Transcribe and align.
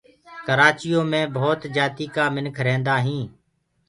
ڪرآچيو 0.47 0.99
مي 1.11 1.21
ڀوت 1.35 1.61
جآتيٚ 1.75 2.13
ڪآ 2.15 2.25
منک 2.35 2.57
ريهدآ 2.65 2.95
هينٚ 3.05 3.27